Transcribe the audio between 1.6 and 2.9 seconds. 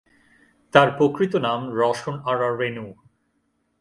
Rowshan Ara Renu.